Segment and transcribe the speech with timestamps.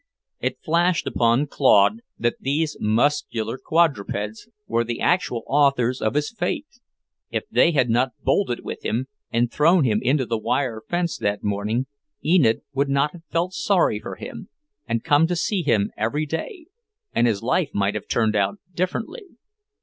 [0.39, 6.65] It flashed upon Claude that these muscular quadrupeds were the actual authors of his fate.
[7.29, 11.43] If they had not bolted with him and thrown him into the wire fence that
[11.43, 11.85] morning,
[12.25, 14.49] Enid would not have felt sorry for him
[14.87, 16.65] and come to see him every day,
[17.13, 19.25] and his life might have turned out differently.